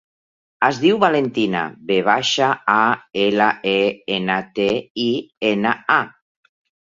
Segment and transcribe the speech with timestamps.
[0.67, 1.59] Es diu Valentina:
[1.91, 2.79] ve baixa, a,
[3.25, 3.75] ela, e,
[4.15, 4.67] ena, te,
[5.07, 5.09] i,
[5.53, 6.55] ena, a.